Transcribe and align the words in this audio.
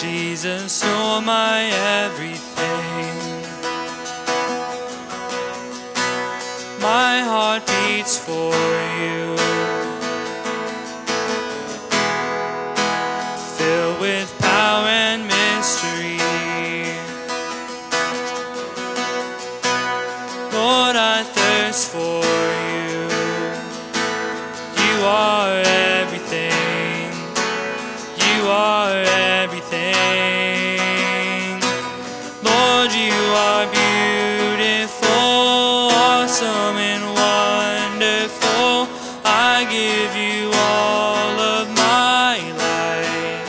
Jesus, 0.00 0.82
you're 0.82 1.20
my 1.20 1.60
everything. 2.04 3.42
My 6.80 7.20
heart 7.20 7.66
beats 7.66 8.16
for 8.16 8.54
you. 8.96 9.36
Filled 13.58 14.00
with 14.00 14.34
power 14.38 14.88
and 14.88 15.26
mystery. 15.26 16.16
Lord, 20.50 20.96
I 20.96 21.24
thirst 21.24 21.90
for 21.90 22.19
you 33.06 33.20
are 33.48 33.66
beautiful, 33.70 35.08
awesome, 36.12 36.76
and 36.76 37.04
wonderful. 37.24 38.88
I 39.24 39.64
give 39.78 40.12
you 40.16 40.50
all 40.52 41.34
of 41.56 41.64
my 41.70 42.36
life. 42.66 43.48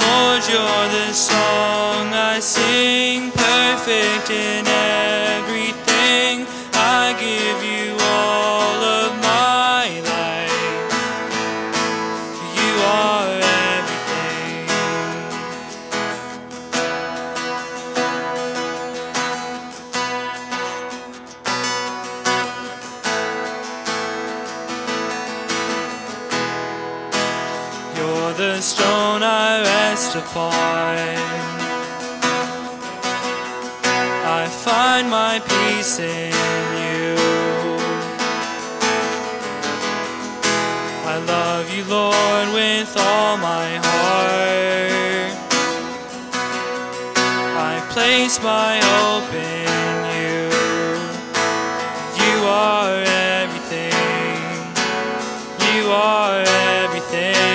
Lord, 0.00 0.42
you're 0.48 0.88
the 0.98 1.12
song 1.12 2.12
I 2.12 2.40
sing, 2.40 3.30
perfect 3.32 4.30
in 4.30 4.64
everything. 4.66 6.43
The 28.52 28.60
stone 28.60 29.22
I 29.22 29.62
rest 29.62 30.16
upon. 30.16 30.52
I 34.40 34.42
find 34.66 35.08
my 35.08 35.34
peace 35.52 35.98
in 35.98 36.32
you. 36.84 37.16
I 41.12 41.16
love 41.34 41.66
you, 41.74 41.84
Lord, 41.84 42.46
with 42.58 42.92
all 42.98 43.36
my 43.38 43.68
heart. 43.86 45.32
I 47.70 47.74
place 47.94 48.36
my 48.42 48.72
hope 48.90 49.32
in 49.54 49.96
you. 50.20 50.40
You 52.22 52.36
are 52.46 52.96
everything. 53.40 53.94
You 55.66 55.90
are 55.90 56.44
everything. 56.82 57.53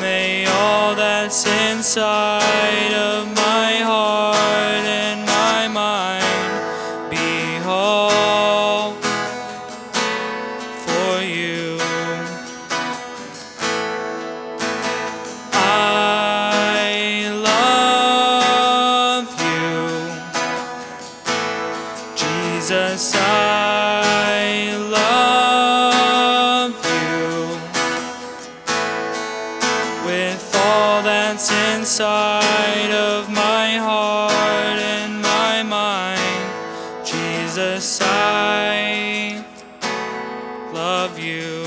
May 0.00 0.46
all 0.46 0.94
that's 0.94 1.44
inside 1.46 2.92
of 2.92 3.26
my 3.34 3.72
heart 3.82 4.84
and 4.86 5.26
my 5.26 5.66
mind 5.66 7.10
be 7.10 7.58
all 7.66 8.92
for 10.84 11.20
you. 11.22 11.78
I 15.52 17.28
love 17.42 19.28
you, 19.40 19.88
Jesus. 22.16 23.14
I 23.16 23.67
all 31.38 31.46
that's 31.46 31.52
inside 31.76 32.90
of 32.90 33.30
my 33.30 33.76
heart 33.76 34.78
and 34.78 35.22
my 35.22 35.62
mind. 35.62 37.06
Jesus, 37.06 38.00
I 38.02 39.44
love 40.72 41.18
you. 41.18 41.64